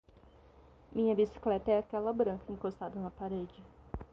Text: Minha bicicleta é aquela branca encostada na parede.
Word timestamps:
Minha 0.93 1.13
bicicleta 1.13 1.69
é 1.71 1.77
aquela 1.77 2.11
branca 2.11 2.51
encostada 2.51 2.99
na 2.99 3.11
parede. 3.11 3.63